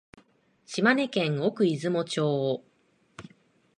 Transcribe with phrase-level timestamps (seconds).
[0.65, 2.63] 島根県奥出雲町